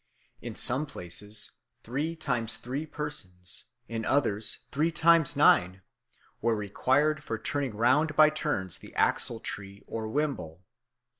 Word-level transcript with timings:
In 0.41 0.55
some 0.55 0.87
places 0.87 1.51
three 1.83 2.15
times 2.15 2.57
three 2.57 2.87
persons, 2.87 3.65
in 3.87 4.03
others 4.03 4.65
three 4.71 4.91
times 4.91 5.35
nine, 5.35 5.83
were 6.41 6.55
required 6.55 7.23
for 7.23 7.37
turning 7.37 7.75
round 7.77 8.15
by 8.15 8.31
turns 8.31 8.79
the 8.79 8.95
axle 8.95 9.39
tree 9.39 9.83
or 9.85 10.07
wimble. 10.07 10.63